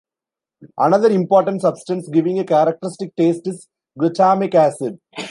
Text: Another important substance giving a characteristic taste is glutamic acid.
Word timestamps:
Another 0.79 1.09
important 1.09 1.61
substance 1.61 2.09
giving 2.09 2.39
a 2.39 2.43
characteristic 2.43 3.15
taste 3.15 3.45
is 3.45 3.67
glutamic 3.99 4.55
acid. 4.55 4.99